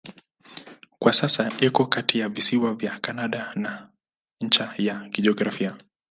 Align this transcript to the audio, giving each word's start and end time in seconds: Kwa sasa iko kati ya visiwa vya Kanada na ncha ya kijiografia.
Kwa 0.99 1.13
sasa 1.13 1.51
iko 1.61 1.85
kati 1.85 2.19
ya 2.19 2.29
visiwa 2.29 2.73
vya 2.73 2.99
Kanada 2.99 3.51
na 3.55 3.89
ncha 4.41 4.73
ya 4.77 5.09
kijiografia. 5.09 5.77